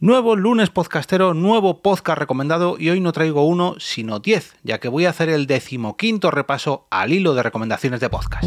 [0.00, 4.86] Nuevo lunes podcastero, nuevo podcast recomendado y hoy no traigo uno, sino 10, ya que
[4.86, 8.44] voy a hacer el decimoquinto repaso al hilo de recomendaciones de podcast.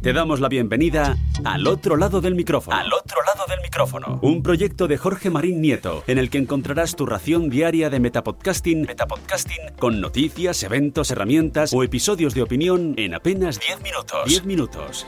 [0.00, 2.76] Te damos la bienvenida al otro lado del micrófono.
[2.76, 4.20] Al otro lado del micrófono.
[4.22, 8.82] Un proyecto de Jorge Marín Nieto, en el que encontrarás tu ración diaria de metapodcasting,
[8.82, 14.24] Metapodcasting con noticias, eventos, herramientas o episodios de opinión en apenas 10 minutos.
[14.26, 15.04] 10 minutos.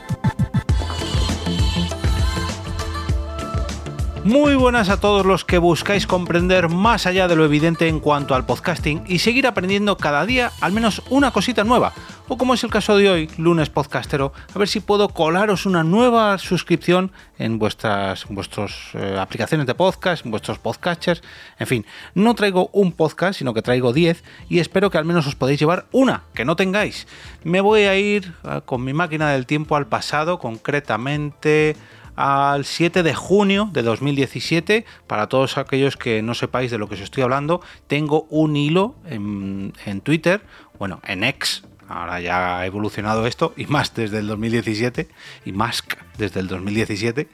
[4.27, 8.35] Muy buenas a todos los que buscáis comprender más allá de lo evidente en cuanto
[8.35, 11.93] al podcasting y seguir aprendiendo cada día al menos una cosita nueva.
[12.27, 15.85] O como es el caso de hoy, lunes podcastero, a ver si puedo colaros una
[15.85, 21.23] nueva suscripción en vuestras vuestras eh, aplicaciones de podcast, en vuestros podcasters.
[21.57, 25.25] En fin, no traigo un podcast, sino que traigo 10 y espero que al menos
[25.25, 27.07] os podáis llevar una, que no tengáis.
[27.45, 31.77] Me voy a ir eh, con mi máquina del tiempo al pasado, concretamente
[32.17, 34.85] al 7 de junio de 2017.
[35.05, 38.95] Para todos aquellos que no sepáis de lo que os estoy hablando, tengo un hilo
[39.05, 39.71] en,
[40.03, 40.41] Twitter,
[40.77, 45.07] bueno, en X, ahora ya ha evolucionado esto, y más desde el 2017,
[45.45, 45.83] y más
[46.17, 47.29] desde el 2017.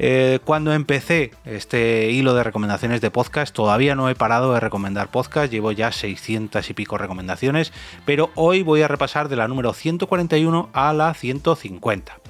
[0.00, 5.10] Eh, cuando empecé este hilo de recomendaciones de podcast, todavía no he parado de recomendar
[5.10, 7.72] podcast, llevo ya 600 y pico recomendaciones,
[8.04, 12.27] pero hoy voy a repasar de la número 141 a la 150.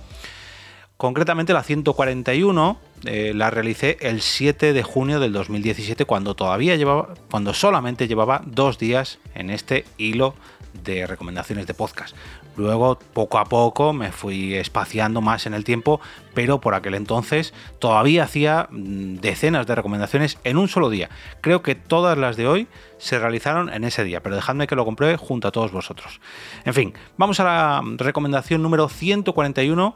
[0.98, 7.14] Concretamente la 141 eh, la realicé el 7 de junio del 2017 cuando todavía llevaba,
[7.30, 10.34] cuando solamente llevaba dos días en este hilo
[10.82, 12.16] de recomendaciones de podcast.
[12.56, 16.00] Luego, poco a poco, me fui espaciando más en el tiempo,
[16.34, 21.10] pero por aquel entonces todavía hacía mm, decenas de recomendaciones en un solo día.
[21.40, 22.66] Creo que todas las de hoy
[22.98, 26.20] se realizaron en ese día, pero dejadme que lo compruebe junto a todos vosotros.
[26.64, 29.94] En fin, vamos a la recomendación número 141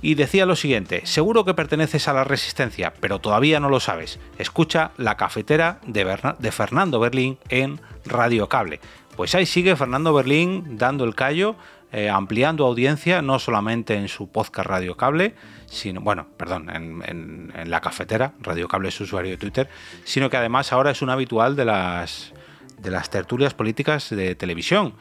[0.00, 4.18] y decía lo siguiente, seguro que perteneces a la resistencia, pero todavía no lo sabes.
[4.38, 8.80] Escucha la cafetera de, Fernando Berlín en Radio Cable.
[9.16, 11.56] Pues ahí sigue Fernando Berlín dando el callo,
[11.90, 15.34] eh, ampliando audiencia, no solamente en su podcast Radio Cable,
[15.66, 19.68] sino, bueno, perdón, en, en la cafetera, Radio Cable es su usuario de Twitter,
[20.04, 22.32] sino que además ahora es un habitual de las,
[22.78, 24.94] de las tertulias políticas de televisión.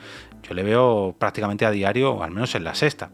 [0.47, 3.09] Yo le veo prácticamente a diario, al menos en la sexta.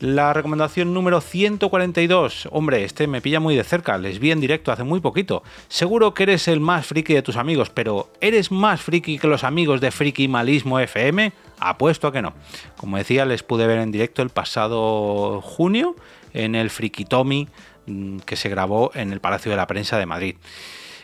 [0.00, 2.48] La recomendación número 142.
[2.52, 5.42] Hombre, este me pilla muy de cerca, les vi en directo hace muy poquito.
[5.68, 9.44] Seguro que eres el más friki de tus amigos, pero ¿eres más friki que los
[9.44, 11.34] amigos de Friki Malismo FM?
[11.58, 12.32] Apuesto a que no.
[12.78, 15.94] Como decía, les pude ver en directo el pasado junio
[16.32, 17.48] en el Frikitomi
[17.84, 20.36] mm, que se grabó en el Palacio de la Prensa de Madrid.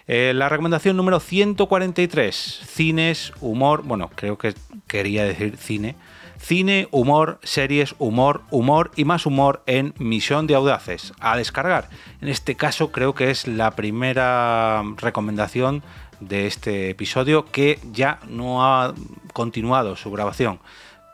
[0.06, 2.34] Eh, la recomendación número 143.
[2.66, 3.82] Cines, humor.
[3.82, 4.54] Bueno, creo que
[4.86, 5.96] quería decir cine
[6.38, 11.12] Cine, humor, series, humor, humor y más humor en Misión de Audaces.
[11.18, 11.88] A descargar.
[12.20, 15.82] En este caso creo que es la primera recomendación
[16.20, 18.94] de este episodio que ya no ha
[19.32, 20.60] continuado su grabación.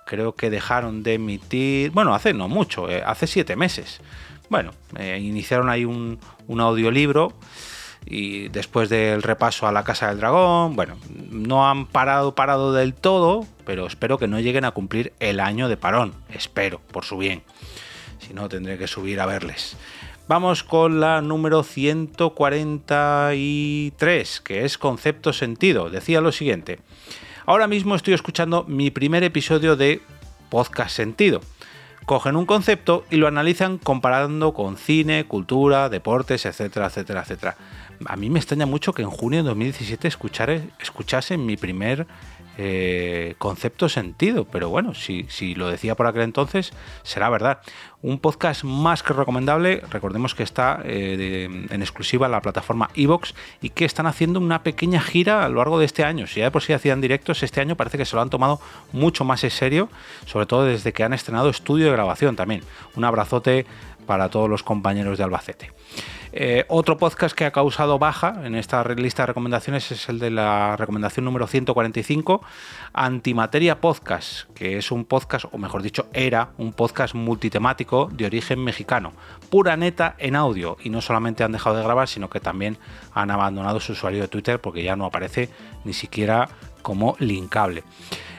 [0.06, 4.00] Creo que dejaron de emitir, bueno, hace no mucho, eh, hace siete meses.
[4.50, 7.32] Bueno, eh, iniciaron ahí un, un audiolibro
[8.06, 10.96] y después del repaso a la Casa del Dragón, bueno,
[11.30, 15.68] no han parado, parado del todo, pero espero que no lleguen a cumplir el año
[15.68, 17.42] de parón, espero, por su bien.
[18.18, 19.76] Si no, tendré que subir a verles.
[20.28, 25.90] Vamos con la número 143, que es Concepto Sentido.
[25.90, 26.78] Decía lo siguiente.
[27.44, 30.00] Ahora mismo estoy escuchando mi primer episodio de
[30.48, 31.40] Podcast Sentido.
[32.06, 37.56] Cogen un concepto y lo analizan comparando con cine, cultura, deportes, etcétera, etcétera, etcétera.
[38.06, 42.06] A mí me extraña mucho que en junio de 2017 escuchase mi primer
[42.58, 47.60] eh, concepto sentido, pero bueno, si, si, lo decía por aquel entonces, será verdad.
[48.02, 53.70] Un podcast más que recomendable, recordemos que está eh, en exclusiva la plataforma Evox y
[53.70, 56.26] que están haciendo una pequeña gira a lo largo de este año.
[56.26, 58.60] Si ya de por sí hacían directos, este año parece que se lo han tomado
[58.92, 59.88] mucho más en serio,
[60.26, 62.62] sobre todo desde que han estrenado estudio de grabación también.
[62.96, 63.66] Un abrazote
[64.06, 65.70] para todos los compañeros de Albacete.
[66.34, 70.31] Eh, otro podcast que ha causado baja en esta lista de recomendaciones es el de
[70.31, 72.43] la recomendación número 145,
[72.94, 78.64] Antimateria Podcast, que es un podcast, o mejor dicho, era un podcast multitemático de origen
[78.64, 79.12] mexicano,
[79.50, 82.79] pura neta en audio, y no solamente han dejado de grabar, sino que también
[83.12, 85.50] han abandonado su usuario de Twitter porque ya no aparece
[85.84, 86.49] ni siquiera
[86.81, 87.84] como linkable.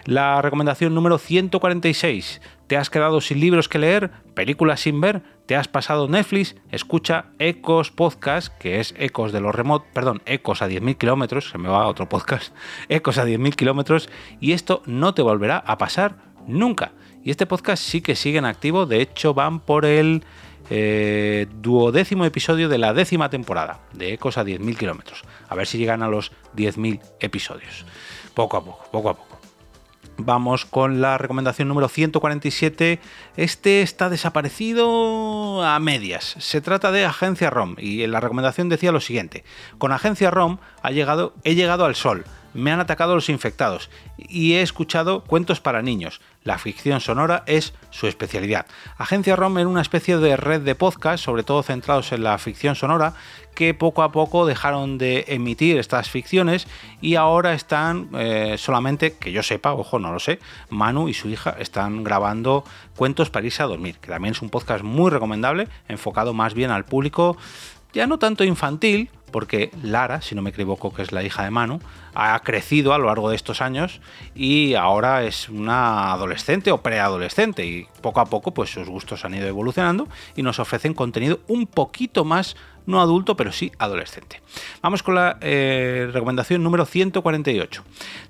[0.06, 2.42] La recomendación número 146.
[2.68, 4.12] ¿Te has quedado sin libros que leer?
[4.34, 5.22] ¿Películas sin ver?
[5.46, 6.56] ¿Te has pasado Netflix?
[6.72, 11.58] Escucha Ecos Podcast, que es Ecos de los Remote, perdón, Ecos a 10.000 kilómetros, se
[11.58, 12.54] me va otro podcast,
[12.90, 14.10] Ecos a 10.000 kilómetros,
[14.42, 16.18] y esto no te volverá a pasar
[16.48, 16.92] nunca.
[17.24, 20.26] Y este podcast sí que sigue en activo, de hecho van por el
[20.70, 25.24] eh, duodécimo episodio de la décima temporada de Ecos a 10.000 kilómetros.
[25.48, 27.86] A ver si llegan a los 10.000 episodios.
[28.34, 29.33] Poco a poco, poco a poco.
[30.18, 33.00] Vamos con la recomendación número 147.
[33.36, 36.36] Este está desaparecido a medias.
[36.40, 39.44] Se trata de Agencia ROM y en la recomendación decía lo siguiente.
[39.80, 44.54] Con Agencia ROM ha llegado, he llegado al sol me han atacado los infectados y
[44.54, 46.22] he escuchado cuentos para niños.
[46.44, 48.66] La ficción sonora es su especialidad.
[48.98, 52.76] Agencia ROM era una especie de red de podcast, sobre todo centrados en la ficción
[52.76, 53.14] sonora,
[53.56, 56.68] que poco a poco dejaron de emitir estas ficciones
[57.02, 60.40] y ahora están eh, solamente, que yo sepa, ojo, no lo sé,
[60.70, 62.64] Manu y su hija están grabando
[62.96, 66.72] cuentos para irse a dormir, que también es un podcast muy recomendable, enfocado más bien
[66.72, 67.38] al público,
[67.94, 71.50] ya no tanto infantil, porque Lara, si no me equivoco, que es la hija de
[71.50, 71.82] Manu,
[72.14, 74.00] ha crecido a lo largo de estos años
[74.36, 79.34] y ahora es una adolescente o preadolescente y poco a poco pues sus gustos han
[79.34, 84.42] ido evolucionando y nos ofrecen contenido un poquito más no adulto pero sí adolescente.
[84.82, 87.84] Vamos con la eh, recomendación número 148.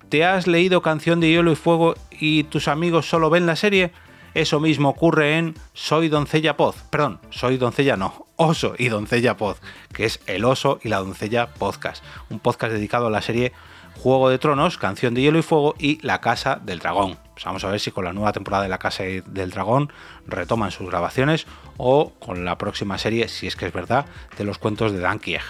[0.07, 3.91] ¿Te has leído Canción de Hielo y Fuego y tus amigos solo ven la serie?
[4.33, 6.74] Eso mismo ocurre en Soy Doncella Pod.
[6.89, 9.57] Perdón, Soy Doncella no, Oso y Doncella Pod,
[9.94, 12.03] que es El Oso y la Doncella Podcast.
[12.31, 13.53] Un podcast dedicado a la serie
[14.01, 17.19] Juego de Tronos, Canción de Hielo y Fuego y La Casa del Dragón.
[17.33, 19.94] Pues vamos a ver si con la nueva temporada de La Casa del Dragón
[20.25, 21.45] retoman sus grabaciones
[21.77, 25.19] o con la próxima serie, si es que es verdad, de los cuentos de Dan
[25.19, 25.44] Kieg.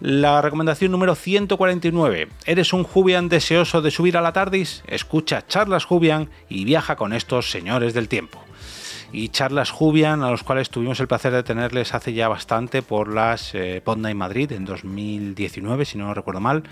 [0.00, 2.28] La recomendación número 149.
[2.46, 4.84] ¿Eres un Jubian deseoso de subir a la TARDIS?
[4.86, 8.40] Escucha charlas Jubian y viaja con estos señores del tiempo.
[9.12, 13.12] Y charlas Jubian, a los cuales tuvimos el placer de tenerles hace ya bastante por
[13.12, 16.62] las eh, y Madrid en 2019, si no recuerdo mal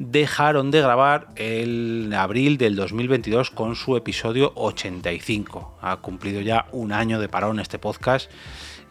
[0.00, 5.78] dejaron de grabar el abril del 2022 con su episodio 85.
[5.82, 8.30] Ha cumplido ya un año de parón este podcast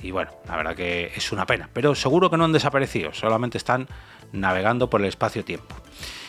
[0.01, 3.57] y bueno, la verdad que es una pena, pero seguro que no han desaparecido, solamente
[3.57, 3.87] están
[4.31, 5.75] navegando por el espacio-tiempo.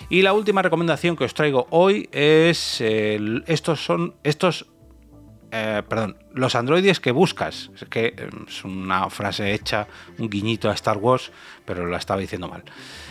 [0.09, 4.67] Y la última recomendación que os traigo hoy es estos son estos
[5.51, 7.71] eh, perdón, los androides que buscas.
[7.75, 9.87] Es que eh, es una frase hecha,
[10.19, 11.31] un guiñito a Star Wars,
[11.65, 12.63] pero la estaba diciendo mal.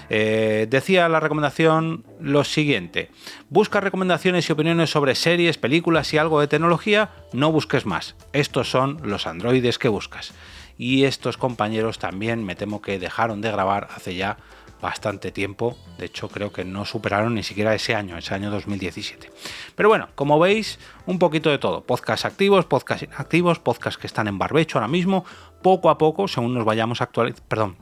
[0.09, 3.09] Eh, decía la recomendación lo siguiente:
[3.49, 8.15] busca recomendaciones y opiniones sobre series, películas y algo de tecnología, no busques más.
[8.33, 10.33] Estos son los androides que buscas.
[10.77, 14.37] Y estos compañeros también me temo que dejaron de grabar hace ya
[14.81, 15.77] bastante tiempo.
[15.97, 19.31] De hecho, creo que no superaron ni siquiera ese año, ese año 2017.
[19.75, 21.81] Pero bueno, como veis, un poquito de todo.
[21.81, 25.25] Podcast activos, podcast inactivos, podcast que están en barbecho ahora mismo.
[25.61, 27.75] Poco a poco, según nos vayamos actualizando, perdón,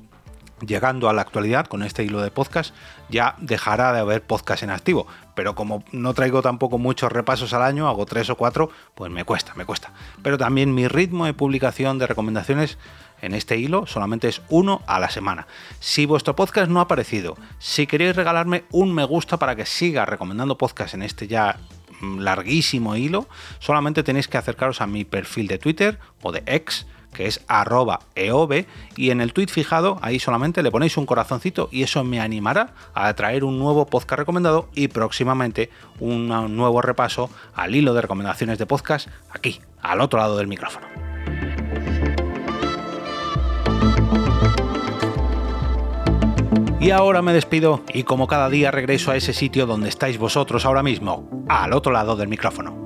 [0.62, 2.74] llegando a la actualidad con este hilo de podcast,
[3.10, 5.08] ya dejará de haber podcast en activo.
[5.36, 9.26] Pero como no traigo tampoco muchos repasos al año, hago tres o cuatro, pues me
[9.26, 9.92] cuesta, me cuesta.
[10.22, 12.78] Pero también mi ritmo de publicación de recomendaciones
[13.22, 15.48] en este hilo solamente es uno a la semana.
[15.80, 20.06] Si vuestro podcast no ha aparecido, si queréis regalarme un me gusta para que siga
[20.06, 21.58] recomendando podcast en este ya
[22.02, 23.28] mm, larguísimo hilo,
[23.60, 28.02] solamente tenéis que acercaros a mi perfil de Twitter o de X que es arroba
[28.96, 32.74] y en el tweet fijado ahí solamente le ponéis un corazoncito y eso me animará
[32.94, 35.70] a traer un nuevo podcast recomendado y próximamente
[36.00, 40.88] un nuevo repaso al hilo de recomendaciones de podcast aquí, al otro lado del micrófono.
[46.86, 50.66] Y ahora me despido y como cada día regreso a ese sitio donde estáis vosotros
[50.66, 52.85] ahora mismo, al otro lado del micrófono.